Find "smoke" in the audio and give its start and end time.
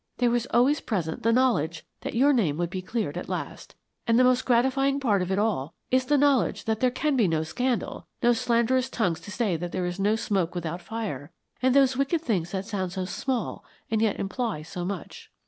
10.15-10.55